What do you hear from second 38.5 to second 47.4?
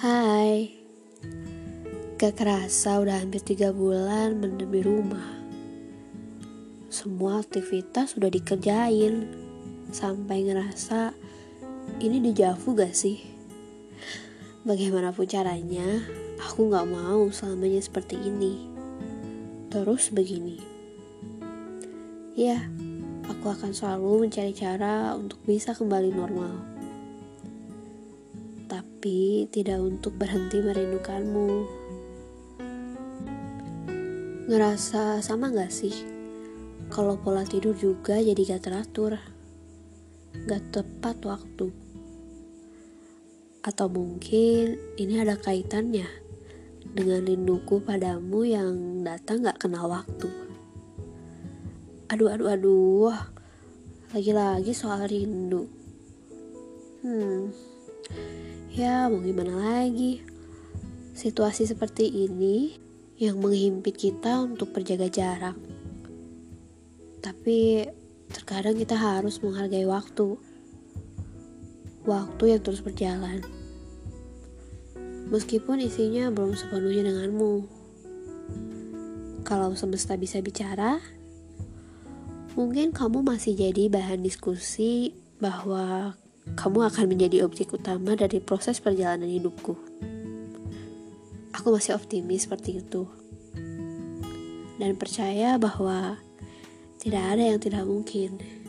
gak teratur gak tepat waktu. Atau mungkin ini ada kaitannya dengan